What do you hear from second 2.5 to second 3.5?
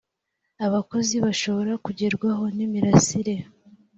n imirasire